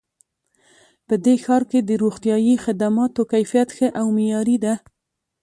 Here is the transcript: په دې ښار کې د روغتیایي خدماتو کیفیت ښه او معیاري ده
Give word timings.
په 1.07 1.15
دې 1.25 1.35
ښار 1.43 1.63
کې 1.71 1.79
د 1.83 1.91
روغتیایي 2.03 2.55
خدماتو 2.65 3.21
کیفیت 3.33 3.69
ښه 3.77 3.87
او 3.99 4.05
معیاري 4.15 4.57
ده 4.63 4.73